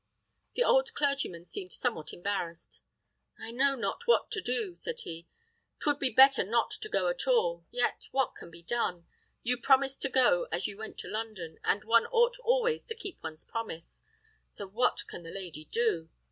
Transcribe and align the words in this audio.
The 0.55 0.63
old 0.63 0.95
clergyman 0.95 1.45
seemed 1.45 1.71
somewhat 1.71 2.11
embarrassed. 2.11 2.81
"I 3.37 3.51
know 3.51 3.75
not 3.75 4.07
what 4.07 4.31
to 4.31 4.41
do," 4.41 4.75
said 4.75 5.01
he. 5.01 5.27
"'Twould 5.79 5.99
be 5.99 6.09
better 6.09 6.43
not 6.43 6.71
to 6.71 6.89
go 6.89 7.07
at 7.07 7.27
all, 7.27 7.67
yet 7.69 8.07
what 8.09 8.33
can 8.35 8.49
be 8.49 8.63
done? 8.63 9.05
You 9.43 9.57
promised 9.59 10.01
to 10.01 10.09
go 10.09 10.47
as 10.51 10.65
you 10.65 10.75
went 10.75 10.97
to 11.01 11.07
London, 11.07 11.59
and 11.63 11.83
one 11.83 12.07
ought 12.07 12.39
always 12.39 12.87
to 12.87 12.95
keep 12.95 13.21
one's 13.21 13.45
promise. 13.45 14.03
So 14.49 14.65
what 14.65 15.05
can 15.05 15.21
the 15.21 15.29
lady 15.29 15.65
do?" 15.65 16.09